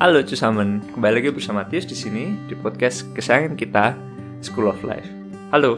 [0.00, 3.92] Halo Cusamen, kembali lagi bersama Tius di sini di podcast kesayangan kita
[4.40, 5.04] School of Life.
[5.52, 5.76] Halo,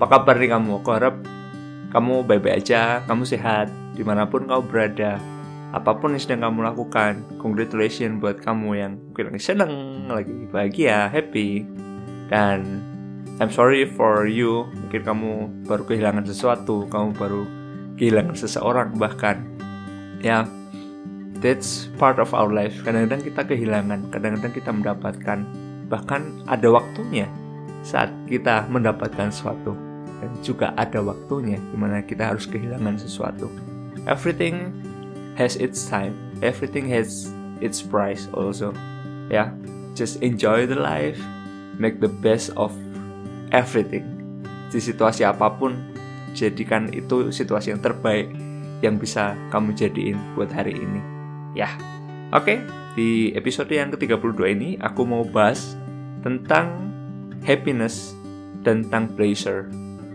[0.00, 0.80] apa kabar nih kamu?
[0.80, 1.20] Aku harap
[1.92, 5.20] kamu baik-baik aja, kamu sehat, di mana pun kamu berada,
[5.76, 7.20] apa pun yang sedang kamu lakukan.
[7.44, 9.72] Congratulations buat kamu yang mungkin lagi seneng,
[10.08, 11.68] lagi bahagia, happy,
[12.32, 12.80] dan
[13.36, 14.64] I'm sorry for you.
[14.88, 15.32] Mungkin kamu
[15.68, 17.44] baru kehilangan sesuatu, kamu baru
[18.00, 19.44] kehilangan seseorang bahkan.
[20.24, 20.48] Ya,
[21.42, 22.72] that's part of our life.
[22.86, 25.38] Kadang-kadang kita kehilangan, kadang-kadang kita mendapatkan.
[25.90, 27.28] Bahkan ada waktunya
[27.82, 29.74] saat kita mendapatkan sesuatu.
[30.22, 33.50] Dan juga ada waktunya di mana kita harus kehilangan sesuatu.
[34.06, 34.70] Everything
[35.34, 36.14] has its time.
[36.40, 38.70] Everything has its price also.
[39.26, 39.48] Ya, yeah?
[39.98, 41.18] just enjoy the life.
[41.76, 42.70] Make the best of
[43.50, 44.06] everything.
[44.70, 45.74] Di situasi apa pun,
[46.32, 48.30] jadikan itu situasi yang terbaik
[48.82, 51.11] yang bisa kamu jadiin buat hari ini.
[51.52, 51.68] Ya,
[52.32, 52.64] oke.
[52.92, 55.76] Di episode yang ke-32 ini aku mau bahas
[56.20, 56.92] tentang
[57.44, 58.16] happiness
[58.64, 59.68] dan tentang pleasure.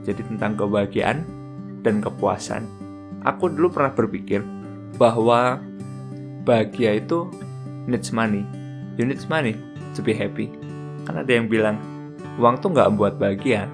[0.06, 1.26] Jadi tentang kebahagiaan
[1.82, 2.66] dan kepuasan.
[3.26, 4.46] Aku dulu pernah berpikir
[4.98, 5.62] bahwa
[6.46, 7.30] bahagia itu
[7.86, 8.46] needs money.
[8.98, 9.58] You need money
[9.94, 10.50] to be happy.
[11.06, 11.78] Karena ada yang bilang,
[12.42, 13.70] uang tuh nggak buat bahagia.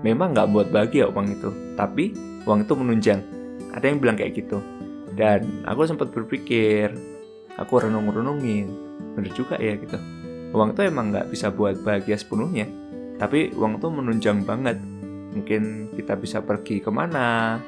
[0.00, 1.50] Memang nggak buat bahagia uang itu.
[1.76, 2.16] Tapi
[2.48, 3.20] uang itu menunjang.
[3.72, 4.60] Ada yang bilang kayak gitu.
[5.12, 6.92] Dan aku sempat berpikir,
[7.60, 8.72] aku renung-renungin,
[9.12, 10.00] bener juga ya gitu.
[10.52, 12.68] Uang tuh emang nggak bisa buat bahagia sepenuhnya,
[13.20, 14.80] tapi uang tuh menunjang banget.
[15.32, 17.60] Mungkin kita bisa pergi ke mana,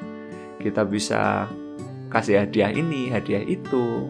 [0.61, 1.49] kita bisa
[2.13, 4.09] kasih hadiah ini, hadiah itu,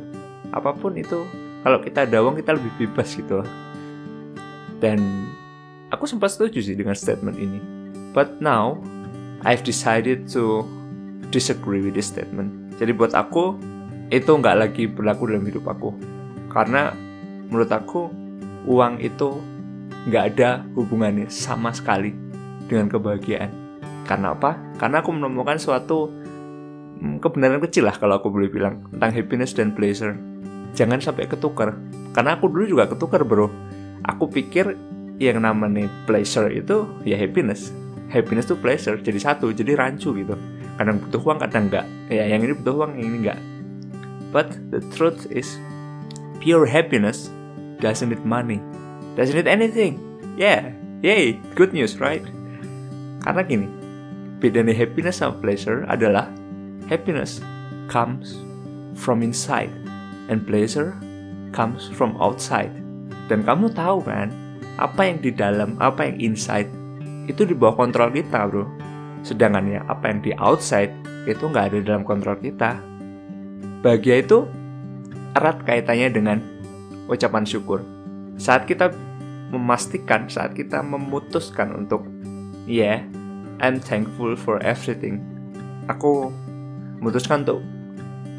[0.51, 1.27] apa pun itu.
[1.65, 3.51] Kalau kita ada uang kita lebih bebas gitu loh.
[4.79, 5.01] Dan
[5.89, 7.59] aku sempat setuju sih dengan statement ini.
[8.13, 8.79] But now
[9.43, 10.67] I've decided to
[11.33, 13.55] disagree with this statement jadi buat aku
[14.11, 15.95] itu nggak lagi berlaku dalam hidup aku.
[16.51, 16.95] Karena
[17.51, 18.11] menurut aku
[18.67, 19.39] uang itu
[20.11, 22.13] nggak ada hubungannya sama sekali
[22.67, 23.51] dengan kebahagiaan.
[24.05, 24.61] Karena apa?
[24.77, 26.13] Karena aku menemukan suatu
[27.01, 30.15] hmm, kebenaran kecil lah kalau aku boleh bilang tentang happiness dan pleasure.
[30.75, 31.79] Jangan sampai ketukar.
[32.13, 33.49] Karena aku dulu juga ketukar bro.
[34.05, 34.77] Aku pikir
[35.17, 37.73] yang namanya pleasure itu ya happiness.
[38.13, 40.37] Happiness itu pleasure jadi satu, jadi rancu gitu
[40.77, 43.41] kadang butuh uang kadang enggak ya yang ini butuh uang yang ini enggak
[44.35, 45.59] but the truth is
[46.43, 47.31] pure happiness
[47.79, 48.59] doesn't need money.
[49.15, 50.01] Doesn't need anything.
[50.35, 50.75] Yeah
[51.05, 52.25] yay good news right?
[53.21, 53.69] Karena gini
[54.41, 56.33] bedanya happiness sama pleasure adalah
[56.89, 57.45] happiness
[57.93, 58.41] comes
[58.97, 59.73] from inside
[60.33, 60.97] and pleasure
[61.53, 62.73] comes from outside.
[63.29, 64.33] Dan kamu tahu kan
[64.81, 66.69] apa yang di dalam apa yang inside
[67.31, 68.69] itu di bawah kontrol kita bro
[69.25, 70.93] Sedangkan ya apa yang di outside
[71.25, 72.77] itu nggak ada dalam kontrol kita.
[73.81, 74.45] Bahagia itu
[75.33, 76.39] erat kaitannya dengan
[77.09, 77.81] ucapan syukur.
[78.37, 78.93] Saat kita
[79.49, 82.05] memastikan, saat kita memutuskan untuk,
[82.69, 83.01] yeah,
[83.65, 85.25] I'm thankful for everything.
[85.89, 86.29] Aku
[87.01, 87.61] memutuskan untuk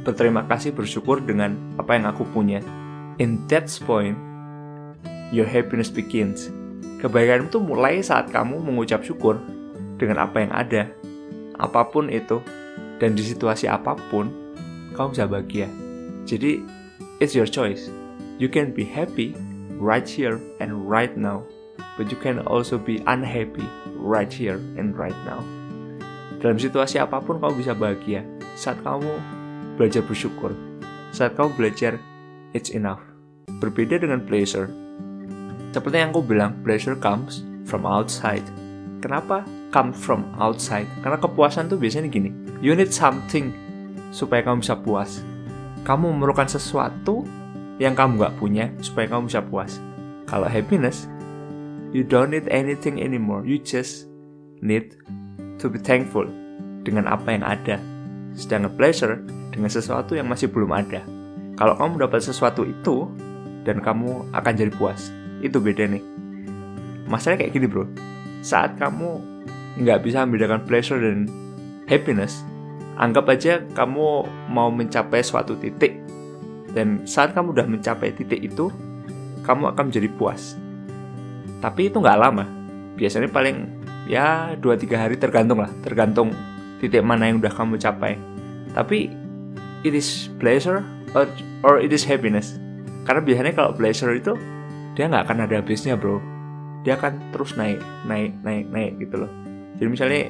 [0.06, 2.62] berterima kasih, bersyukur dengan apa yang aku punya.
[3.18, 4.18] In that point,
[5.34, 6.54] your happiness begins.
[7.02, 9.42] Kebahagiaan itu mulai saat kamu mengucap syukur
[9.96, 10.92] dengan apa yang ada,
[11.60, 12.40] apa pun itu,
[13.00, 14.32] dan di situasi apa pun,
[14.96, 15.68] kamu bisa bahagia.
[16.24, 16.64] Jadi,
[17.20, 17.92] it's your choice.
[18.40, 19.36] You can be happy
[19.80, 21.44] right here and right now,
[21.96, 25.44] but you can also be unhappy right here and right now.
[26.44, 28.22] Dalam situasi apa pun kamu bisa bahagia
[28.60, 29.08] saat kamu
[29.80, 30.52] belajar bersyukur,
[31.16, 31.96] saat kamu belajar
[32.52, 33.02] it's enough.
[33.60, 34.68] Berbeda dengan pleasure.
[35.72, 38.44] Seperti yang aku bilang, pleasure comes from outside.
[39.04, 39.44] Kenapa?
[39.76, 40.88] Come from outside.
[41.04, 42.32] Karena kepuasan tuh biasanya gini,
[42.64, 43.52] you need something
[44.16, 45.20] supaya kamu bisa puas.
[45.84, 47.28] Kamu memerlukan sesuatu
[47.76, 49.84] yang kamu nggak punya supaya kamu bisa puas.
[50.32, 51.12] Kalau happiness,
[51.92, 53.44] you don't need anything anymore.
[53.44, 54.08] You just
[54.64, 54.96] need
[55.60, 56.24] to be thankful
[56.88, 57.76] dengan apa yang ada.
[58.32, 59.20] Sedangkan pleasure
[59.52, 61.04] dengan sesuatu yang masih belum ada.
[61.60, 63.12] Kalau kamu dapat sesuatu itu
[63.68, 65.12] dan kamu akan jadi puas.
[65.44, 66.04] Itu beda nih.
[67.12, 67.86] Masalahnya kayak gini bro.
[68.40, 69.35] Saat kamu
[69.76, 71.28] nggak bisa membedakan pleasure dan
[71.88, 72.44] happiness,
[72.96, 76.00] anggap aja kamu mau mencapai suatu titik.
[76.76, 78.68] Dan saat kamu udah mencapai titik itu,
[79.48, 80.60] kamu akan menjadi puas.
[81.64, 82.44] Tapi itu nggak lama.
[83.00, 83.68] Biasanya paling
[84.12, 86.36] ya 2-3 hari tergantung lah, tergantung
[86.84, 88.20] titik mana yang udah kamu capai.
[88.76, 89.08] Tapi
[89.88, 90.84] it is pleasure
[91.16, 91.28] or,
[91.64, 92.60] or it is happiness.
[93.08, 94.36] Karena biasanya kalau pleasure itu
[95.00, 96.20] dia nggak akan ada habisnya bro.
[96.84, 99.32] Dia akan terus naik, naik, naik, naik gitu loh.
[99.76, 100.22] Jadi misalnya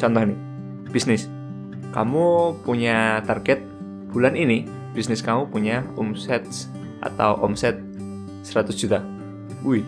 [0.00, 0.38] contoh nih,
[0.90, 1.28] bisnis.
[1.94, 3.62] Kamu punya target
[4.10, 6.42] bulan ini, bisnis kamu punya omset
[7.02, 7.78] atau omset
[8.42, 8.98] 100 juta.
[9.62, 9.84] Wih,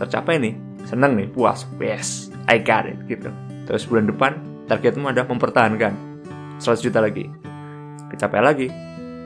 [0.00, 0.54] tercapai nih.
[0.84, 1.64] Seneng nih, puas.
[1.80, 3.32] Yes, I got it gitu.
[3.64, 4.36] Terus bulan depan
[4.68, 5.92] targetmu ada mempertahankan
[6.60, 7.28] 100 juta lagi.
[8.12, 8.68] Kecapai lagi.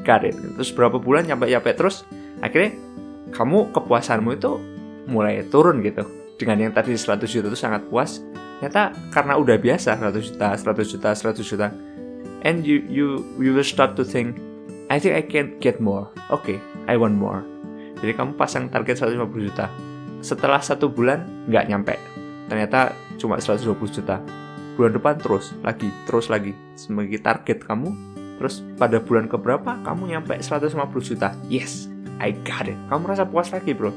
[0.07, 0.35] Got it.
[0.39, 2.07] Terus berapa bulan nyampe-nyampe terus
[2.41, 2.73] akhirnya
[3.35, 4.53] kamu kepuasanmu itu
[5.11, 6.07] mulai turun gitu.
[6.39, 8.23] Dengan yang tadi 100 juta itu sangat puas,
[8.59, 11.69] ternyata karena udah biasa 100 juta, 100 juta, 100 juta.
[12.43, 13.07] And you you
[13.39, 14.39] you will start to think
[14.89, 16.09] I think I can get more.
[16.33, 16.59] Oke, okay,
[16.89, 17.45] I want more.
[17.99, 19.67] Jadi kamu pasang target 150 juta.
[20.25, 21.95] Setelah satu bulan nggak nyampe.
[22.49, 24.23] Ternyata cuma 120 juta.
[24.79, 26.55] Bulan depan terus lagi, terus lagi.
[26.79, 27.91] Sebagai target kamu,
[28.41, 31.35] terus pada bulan keberapa kamu nyampe 150 juta.
[31.51, 32.79] Yes, I got it.
[32.89, 33.93] Kamu merasa puas lagi, bro.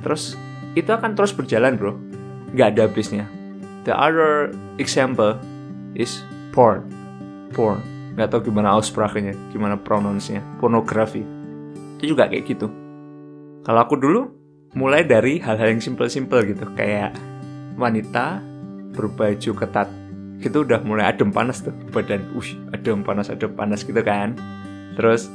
[0.00, 0.38] Terus
[0.72, 1.98] itu akan terus berjalan, bro.
[2.54, 3.35] Nggak ada habisnya.
[3.86, 4.50] The other
[4.82, 5.38] example
[5.94, 6.90] is porn.
[7.54, 7.80] Porn.
[8.18, 10.42] Nggak tahu gimana aussprachenya, gimana pronounce-nya.
[10.58, 11.22] Pornografi.
[11.96, 12.66] Itu juga kayak gitu
[13.66, 14.30] kalau aku dulu
[14.78, 17.18] mulai dari hal-hal yang simple-simple gitu, kayak
[17.74, 18.38] wanita
[18.94, 19.90] berbaju ketat.
[20.38, 22.30] Itu udah mulai adem panas tuh badan.
[22.38, 24.38] Uh, adem panas, adem panas gitu kan.
[24.94, 25.26] Terus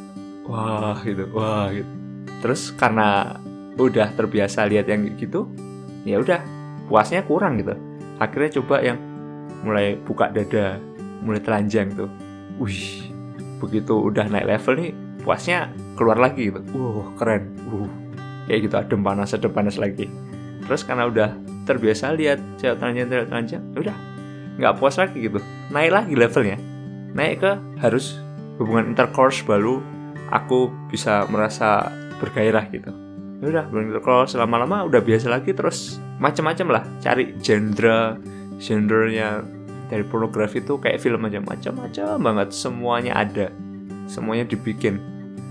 [0.48, 1.92] wah gitu, wah gitu.
[2.40, 3.36] Terus karena
[3.76, 5.52] udah terbiasa lihat yang gitu,
[6.08, 6.40] ya udah
[6.88, 7.76] puasnya kurang gitu.
[8.22, 9.02] Akhirnya coba yang
[9.66, 10.78] mulai buka dada,
[11.26, 12.10] mulai telanjang tuh.
[12.62, 13.10] Wih,
[13.58, 14.92] begitu udah naik level nih,
[15.26, 16.62] puasnya keluar lagi gitu.
[16.78, 17.58] Wow, keren.
[17.66, 17.90] Uh,
[18.52, 20.12] kayak gitu adem panas adem panas lagi
[20.68, 21.30] terus karena udah
[21.64, 23.98] terbiasa lihat cewek telanjang cewek telanjang ya udah
[24.60, 25.40] nggak puas lagi gitu
[25.72, 26.58] naik lagi levelnya
[27.16, 28.20] naik ke harus
[28.60, 29.80] hubungan intercourse baru
[30.36, 31.88] aku bisa merasa
[32.20, 32.92] bergairah gitu
[33.42, 38.22] ya udah hubungan intercourse lama-lama udah biasa lagi terus macam-macam lah cari genre
[38.62, 39.42] genrenya
[39.90, 43.50] dari pornografi itu kayak film aja macam-macam banget semuanya ada
[44.06, 45.02] semuanya dibikin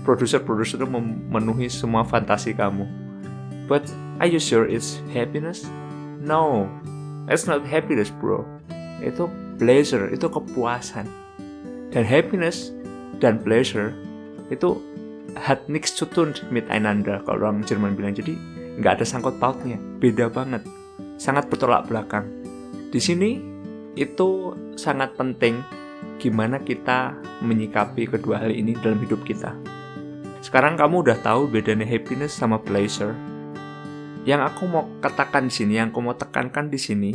[0.01, 2.85] produser-produser itu memenuhi semua fantasi kamu.
[3.69, 3.87] But
[4.19, 5.65] are you sure it's happiness?
[6.21, 6.67] No,
[7.29, 8.45] it's not happiness bro.
[9.01, 9.29] Itu
[9.61, 11.05] pleasure, itu kepuasan.
[11.93, 12.73] Dan happiness
[13.21, 13.93] dan pleasure
[14.51, 14.77] itu
[15.35, 18.15] hat nichts zu tun mit einander kalau orang Jerman bilang.
[18.15, 18.35] Jadi
[18.79, 20.63] nggak ada sangkut pautnya, beda banget,
[21.19, 22.27] sangat bertolak belakang.
[22.91, 23.39] Di sini
[23.95, 25.59] itu sangat penting
[26.21, 29.53] gimana kita menyikapi kedua hal ini dalam hidup kita.
[30.41, 33.13] Sekarang kamu udah tahu bedanya happiness sama pleasure.
[34.25, 37.11] Yang aku mau katakan di sini, yang aku mau tekankan di sini,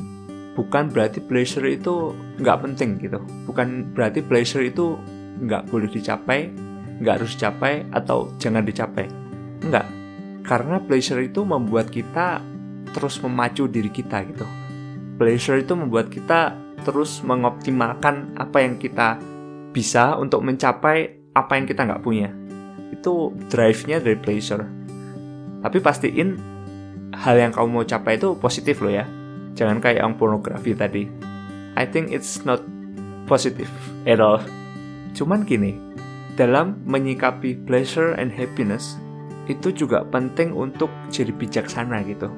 [0.55, 3.23] bukan berarti pleasure itu nggak penting gitu.
[3.47, 4.99] Bukan berarti pleasure itu
[5.43, 6.51] nggak boleh dicapai,
[7.01, 9.07] nggak harus dicapai, atau jangan dicapai.
[9.65, 9.87] Enggak.
[10.47, 12.39] Karena pleasure itu membuat kita
[12.95, 14.47] terus memacu diri kita gitu.
[15.19, 16.55] Pleasure itu membuat kita
[16.87, 19.19] terus mengoptimalkan apa yang kita
[19.75, 22.31] bisa untuk mencapai apa yang kita nggak punya
[22.93, 24.65] itu drive-nya dari pleasure.
[25.63, 26.39] Tapi pastiin
[27.17, 29.05] hal yang kamu mau capai itu positif loh ya.
[29.57, 31.09] Jangan kayak yang pornografi tadi.
[31.77, 32.65] I think it's not
[33.29, 33.71] positive
[34.09, 34.41] at all.
[35.17, 35.77] Cuman gini,
[36.37, 39.01] dalam menyikapi pleasure and happiness
[39.49, 42.29] itu juga penting untuk jadi bijaksana gitu.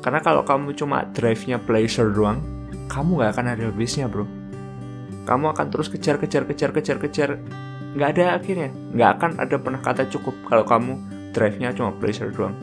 [0.00, 2.40] Karena kalau kamu cuma drive-nya pleasure doang,
[2.88, 4.24] kamu gak akan ada habisnya bro.
[5.28, 7.30] Kamu akan terus kejar, kejar, kejar, kejar, kejar,
[7.92, 8.72] nggak ada akhirnya.
[8.96, 10.92] Nggak akan ada pernah kata cukup kalau kamu
[11.36, 12.56] drive-nya cuma pleasure doang.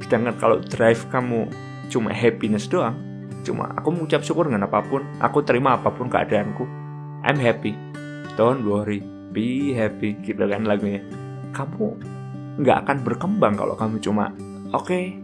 [0.00, 1.50] Sedangkan kalau drive kamu
[1.90, 3.10] cuma happiness doang
[3.42, 6.64] cuma aku mengucap syukur dengan apa pun aku terima apa pun keadaanku
[7.26, 7.76] I'm happy.
[8.38, 11.02] Don't worry be happy gitu kan lagunya
[11.54, 11.96] kamu
[12.60, 14.34] nggak akan berkembang kalau kamu cuma
[14.74, 15.16] oke okay,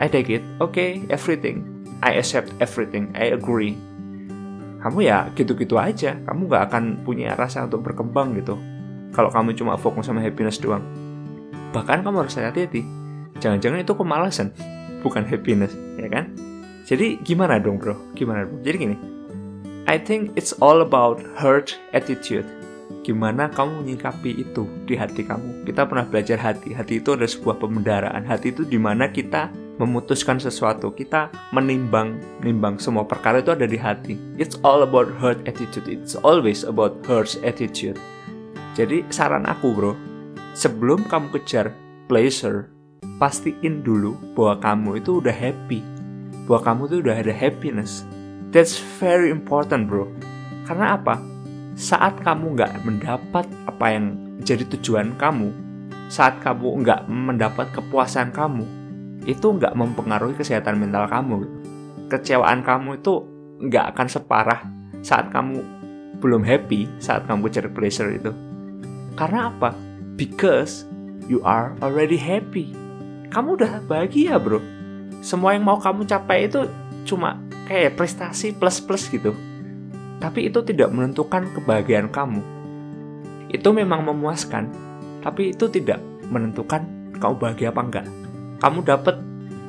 [0.00, 1.64] I take it oke okay, everything
[2.04, 3.76] I accept everything I agree
[4.80, 8.54] kamu ya gitu-gitu aja kamu nggak akan punya rasa untuk berkembang gitu
[9.16, 10.84] kalau kamu cuma fokus sama happiness doang.
[11.72, 12.84] Bahkan kamu harus hati-hati.
[13.40, 14.52] Jangan-jangan itu kemalasan,
[15.04, 16.36] bukan happiness, ya kan?
[16.84, 17.96] Jadi gimana dong bro?
[18.12, 18.60] Gimana bro?
[18.60, 18.96] Jadi gini,
[19.88, 22.44] I think it's all about hurt attitude.
[23.06, 25.62] Gimana kamu menyikapi itu di hati kamu?
[25.62, 26.74] Kita pernah belajar hati.
[26.74, 28.26] Hati itu adalah sebuah pemendaraan.
[28.26, 29.46] Hati itu di mana kita
[29.78, 30.90] memutuskan sesuatu.
[30.90, 34.18] Kita menimbang, nimbang semua perkara itu ada di hati.
[34.42, 35.86] It's all about hurt attitude.
[35.86, 37.94] It's always about hurt attitude.
[38.74, 39.94] Jadi saran aku bro,
[40.58, 41.70] sebelum kamu kejar
[42.10, 42.66] pleasure,
[43.22, 45.78] pastiin dulu bahwa kamu itu udah happy,
[46.50, 48.02] bahwa kamu itu udah ada happiness.
[48.50, 50.10] That's very important bro.
[50.66, 51.35] Karena apa?
[51.76, 55.52] Saat kamu nggak mendapat apa yang jadi tujuan kamu,
[56.08, 58.64] saat kamu nggak mendapat kepuasan kamu,
[59.28, 61.44] itu nggak mempengaruhi kesehatan mental kamu.
[62.08, 63.14] Kecewaan kamu itu
[63.60, 64.60] nggak akan separah
[65.04, 65.60] saat kamu
[66.16, 68.32] belum happy saat kamu cari pleasure itu.
[69.20, 69.76] Karena apa?
[70.16, 70.88] Because
[71.28, 72.86] you are already happy.
[73.30, 74.62] kamu udah bahagia bro
[75.20, 76.64] semua yang mau kamu capai itu
[77.04, 79.34] cuma kayak prestasi plus plus gitu
[80.18, 82.40] tapi itu tidak menentukan kebahagiaan kamu.
[83.52, 84.72] Itu memang memuaskan
[85.20, 85.98] tapi itu tidak
[86.30, 86.86] menentukan
[87.18, 88.06] kamu bahagia apa enggak.
[88.62, 89.16] Kamu dapat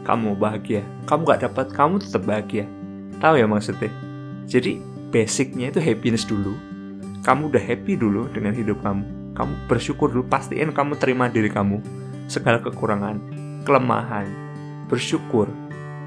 [0.07, 0.81] kamu bahagia.
[1.09, 2.65] Kamu nggak dapat kamu tetap bahagia.
[3.19, 3.91] Tahu ya maksudnya?
[4.47, 4.79] Jadi
[5.11, 6.55] basicnya itu happiness dulu.
[7.27, 9.35] Kamu udah happy dulu dengan hidup kamu.
[9.35, 11.83] Kamu bersyukur dulu pastiin kamu terima diri kamu.
[12.31, 13.19] Segala kekurangan
[13.67, 14.27] kelemahan
[14.87, 15.51] bersyukur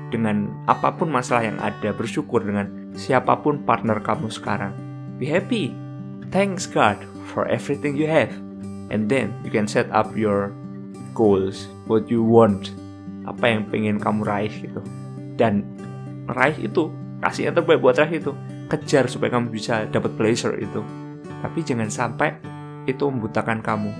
[0.09, 4.75] dengan apa pun masalah yang ada bersyukur dengan siapa pun partner kamu sekarang.
[5.20, 5.75] Be happy.
[6.30, 6.97] Thanks God
[7.30, 8.32] for everything you have.
[8.90, 10.50] And then you can set up your
[11.14, 12.75] goals what you want
[13.28, 14.80] apa yang pengen kamu raih gitu.
[15.38, 15.62] Dan
[16.26, 16.90] raih itu
[17.23, 18.32] kasih yang terbaik buat raih itu.
[18.70, 20.82] Kejar supaya kamu bisa dapat pleasure itu.
[21.42, 22.38] Tapi jangan sampai
[22.87, 23.90] itu membutakan kamu.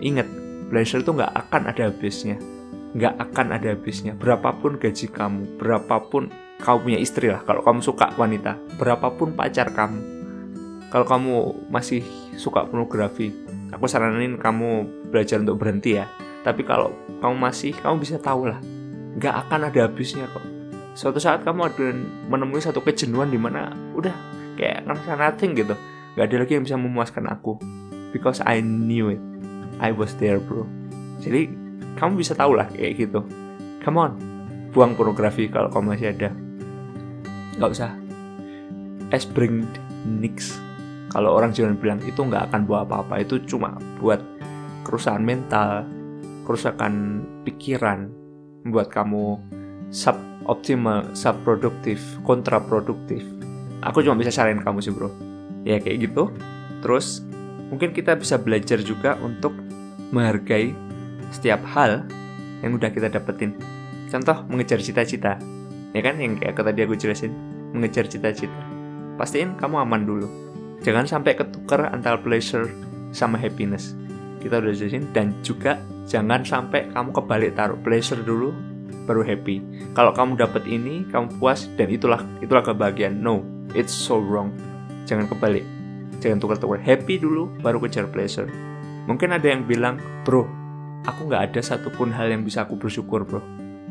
[0.00, 0.28] Ingat
[0.68, 2.36] pleasure itu nggak akan ada habisnya.
[2.96, 4.12] Nggak akan ada habisnya.
[4.16, 6.28] Berapapun gaji kamu berapapun
[6.60, 10.00] kamu punya istri lah kalau kamu suka wanita berapapun pacar kamu
[10.90, 11.32] kalau kamu
[11.72, 12.02] masih
[12.36, 13.32] suka pornografi
[13.70, 16.06] aku saranin kamu belajar untuk berhenti ya.
[16.40, 18.58] Tapi kalau kamu masih kamu bisa tahu lah
[19.18, 20.44] nggak akan ada habisnya kok.
[20.94, 21.86] Suatu saat kamu ada
[22.30, 24.12] menemui satu kejenuhan di mana udah
[24.58, 25.74] kayak ngerasa nothing gitu
[26.18, 27.54] Gak ada lagi yang bisa memuaskan aku
[28.10, 29.22] because I knew it
[29.78, 30.66] I was there bro.
[31.22, 31.46] Jadi
[31.94, 33.22] kamu bisa tahu lah kayak gitu.
[33.86, 34.12] Come on
[34.70, 36.30] buang pornografi kalau kamu masih ada
[37.58, 37.90] nggak usah
[39.10, 39.66] es bring
[40.06, 40.58] nix
[41.10, 44.22] kalau orang jangan bilang itu nggak akan buat apa-apa itu cuma buat
[44.86, 45.82] kerusakan mental
[46.46, 48.10] kerusakan pikiran
[48.62, 49.38] membuat kamu
[49.90, 50.18] sub
[50.50, 53.22] optimal, subproduktif, kontraproduktif.
[53.86, 55.12] Aku cuma bisa saranin kamu sih bro.
[55.62, 56.32] Ya kayak gitu.
[56.82, 57.22] Terus
[57.70, 59.54] mungkin kita bisa belajar juga untuk
[60.10, 60.74] menghargai
[61.30, 62.02] setiap hal
[62.64, 63.54] yang udah kita dapetin.
[64.10, 65.38] Contoh mengejar cita-cita.
[65.90, 67.34] Ya kan yang kayak tadi aku jelasin,
[67.74, 68.62] mengejar cita-cita.
[69.18, 70.28] Pastiin kamu aman dulu.
[70.80, 72.70] Jangan sampai ketukar antara pleasure
[73.12, 73.92] sama happiness.
[74.40, 75.76] Kita udah jelasin dan juga
[76.08, 78.54] jangan sampai kamu kebalik taruh pleasure dulu
[79.10, 79.58] baru happy.
[79.92, 83.18] Kalau kamu dapat ini, kamu puas dan itulah itulah kebahagiaan.
[83.18, 83.42] No,
[83.74, 84.54] it's so wrong.
[85.04, 85.66] Jangan kebalik.
[86.22, 86.78] Jangan tukar-tukar.
[86.78, 88.46] Happy dulu, baru kejar pleasure.
[89.10, 90.46] Mungkin ada yang bilang, bro,
[91.02, 93.42] aku nggak ada satupun hal yang bisa aku bersyukur, bro.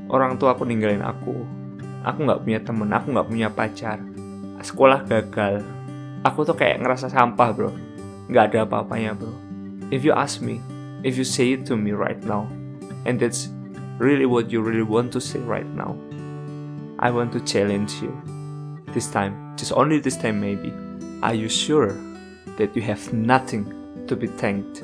[0.08, 1.59] Orang tua aku ninggalin aku.
[2.04, 4.00] Aku nggak punya temen, aku nggak punya pacar.
[4.64, 5.64] Sekolah gagal.
[6.24, 7.72] Aku tuh kayak ngerasa sampah, bro.
[8.32, 9.32] Nggak ada apa-apanya, bro.
[9.92, 10.64] If you ask me,
[11.04, 12.48] if you say it to me right now,
[13.04, 13.52] and that's
[14.00, 15.96] really what you really want to say right now.
[17.00, 18.12] I want to challenge you.
[18.92, 20.72] This time, just only this time maybe.
[21.24, 21.96] Are you sure
[22.56, 23.68] that you have nothing
[24.08, 24.84] to be thanked?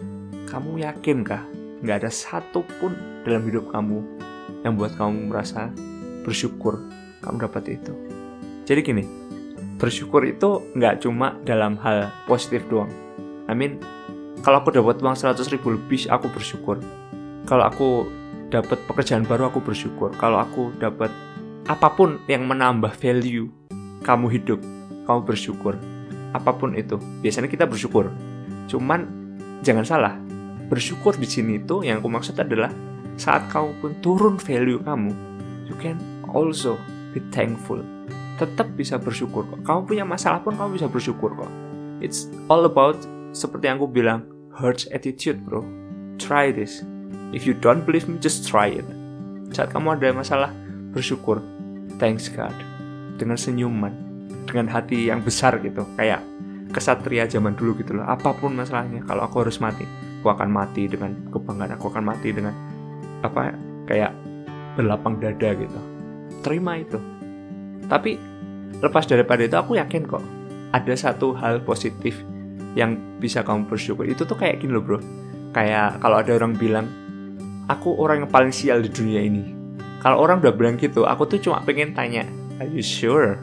[0.52, 1.44] Kamu yakin kah?
[1.80, 4.04] Nggak ada satupun dalam hidup kamu
[4.64, 5.72] yang buat kamu merasa
[6.26, 6.82] bersyukur
[7.26, 7.94] kamu dapat itu.
[8.70, 9.04] Jadi gini,
[9.82, 12.94] bersyukur itu nggak cuma dalam hal positif doang.
[13.50, 13.82] I mean,
[14.46, 16.78] kalau aku dapat uang 100 ribu lebih, aku bersyukur.
[17.46, 18.06] Kalau aku
[18.50, 21.10] dapat pekerjaan baru aku bersyukur kalau aku dapat
[21.66, 23.50] apa pun yang menambah value
[24.06, 24.62] kamu hidup
[25.10, 25.74] kamu bersyukur
[26.32, 28.14] apa pun itu biasanya kita bersyukur
[28.70, 29.10] cuman
[29.66, 30.14] jangan salah
[30.70, 32.70] bersyukur di sini itu yang aku maksud adalah
[33.18, 35.12] saat kamu pun turun value kamu
[35.66, 35.98] you can
[36.30, 36.78] also
[37.16, 37.80] be thankful
[38.36, 41.52] tetap bisa bersyukur kok kamu punya masalah pun kamu bisa bersyukur kok
[42.04, 43.00] it's all about
[43.32, 45.64] seperti yang aku bilang hurts attitude bro
[46.20, 46.84] try this
[47.36, 48.88] If you don't believe me, just try it.
[49.52, 50.56] Saat kamu ada masalah,
[50.96, 51.44] bersyukur.
[52.00, 52.56] Thanks God.
[53.20, 53.92] Dengan senyuman.
[54.48, 55.84] Dengan hati yang besar gitu.
[56.00, 56.22] Kayak
[56.72, 58.06] kesatria zaman dulu gitu loh.
[58.06, 59.84] Apa pun masalahnya, kalau aku harus mati,
[60.22, 61.76] aku akan mati dengan kebanggaan.
[61.76, 62.56] Aku akan mati dengan
[63.20, 63.52] apa
[63.90, 64.16] kayak
[64.80, 65.80] berlapang dada gitu.
[66.46, 67.02] Terima itu.
[67.90, 68.22] Tapi
[68.86, 70.22] lepas daripada itu aku yakin kok
[70.70, 72.22] ada satu hal positif
[72.78, 74.06] yang bisa kamu bersyukur.
[74.06, 75.00] Itu tuh kayak gini loh bro.
[75.58, 76.86] Kayak kalau ada orang bilang
[77.66, 79.56] aku orang yang paling sial di dunia ini.
[80.06, 82.30] Kalau orang udah bilang gitu, aku tuh cuma pengen tanya,
[82.62, 83.42] are you sure?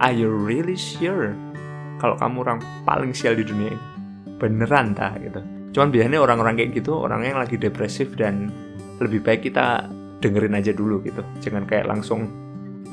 [0.00, 1.36] Are you really sure?
[2.00, 2.58] Kalau kamu orang
[2.88, 3.82] paling sial di dunia ini,
[4.40, 5.44] beneran tak gitu.
[5.76, 8.48] Cuman biasanya orang-orang kayak gitu, orang yang lagi depresif dan
[8.96, 11.20] lebih baik kita dengerin aja dulu gitu.
[11.42, 12.30] Jangan kayak langsung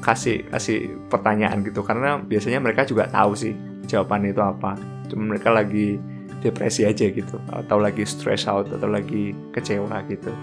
[0.02, 1.86] kasih kasih pertanyaan gitu.
[1.86, 3.54] Karena biasanya mereka juga tahu sih
[3.86, 4.74] jawaban itu apa.
[5.08, 6.02] Cuma mereka lagi
[6.42, 7.38] depresi aja gitu.
[7.54, 10.34] Atau lagi stress out atau lagi kecewa gitu.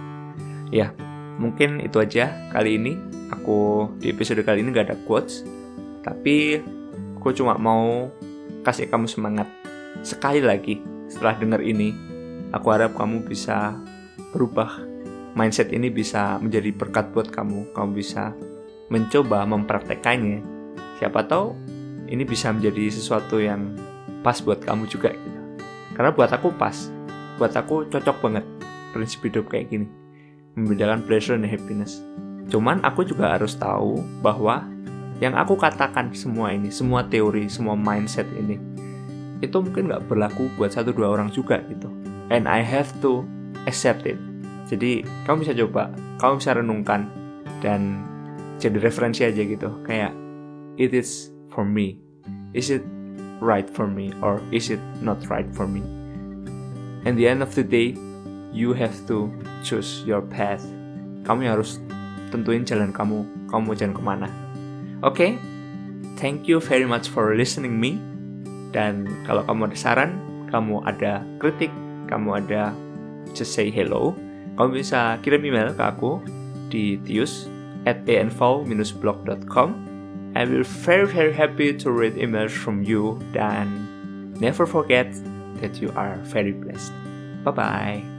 [0.71, 0.95] Ya
[1.37, 2.95] mungkin itu aja kali ini.
[3.35, 5.43] Aku di episode kali ini gak ada quotes.
[6.07, 6.62] Tapi
[7.19, 8.07] aku cuma mau
[8.62, 9.50] kasih kamu semangat
[10.07, 10.78] sekali lagi
[11.11, 11.90] setelah dengar ini.
[12.55, 13.75] Aku harap kamu bisa
[14.31, 14.96] berubah
[15.37, 17.76] mindset ini bisa menjadi berkat buat kamu.
[17.76, 18.33] Kamu bisa
[18.88, 20.40] mencoba mempraktekannya.
[20.97, 21.52] Siapa tahu
[22.09, 23.76] ini bisa menjadi sesuatu yang
[24.25, 25.40] pas buat kamu juga gitu.
[25.93, 26.88] Karena buat aku pas,
[27.37, 28.45] buat aku cocok banget
[28.97, 29.87] prinsip hidup kayak gini.
[30.57, 32.00] Membedakan pleasure dan happiness.
[32.49, 34.64] Cuman aku juga harus tahu bahwa
[35.21, 38.57] yang aku katakan semua ini, semua teori, semua mindset ini,
[39.45, 41.93] itu mungkin nggak berlaku buat satu dua orang juga gitu.
[42.33, 43.25] And I have to
[43.69, 44.16] accept it.
[44.66, 47.06] Jadi kamu bisa coba, kamu bisa renungkan
[47.62, 48.02] dan
[48.58, 49.70] jadi referensi aja gitu.
[49.87, 50.12] Kayak
[50.76, 52.02] it is for me.
[52.50, 52.82] Is it
[53.38, 55.85] right for me or is it not right for me?
[57.06, 57.94] And the end of the day,
[58.50, 59.30] you have to
[59.62, 60.64] choose your path.
[61.23, 61.78] Kamu harus
[62.35, 64.28] tentuin jalan kamu, kamu mau jalan ke mana.
[65.06, 65.30] Oke, okay?
[66.18, 68.00] thank you very much for listening me.
[68.75, 70.11] Dan kalau kamu ada saran,
[70.50, 71.70] kamu ada kritik,
[72.11, 72.75] kamu ada
[73.37, 74.16] just say hello,
[74.57, 76.21] kamu bisa kirim email ke aku
[76.73, 77.47] di tius
[77.87, 79.69] at anv-blog.com
[80.37, 83.89] I will very very happy to read emails from you dan
[84.37, 85.09] never forget
[85.65, 86.93] that you are very blessed.
[87.45, 88.15] Bye bye.